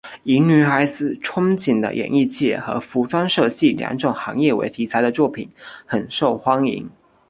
[0.23, 5.47] 以女孩子憧憬的演艺界和服装设计两种行业为题材的作品
[5.85, 6.89] 很受欢迎。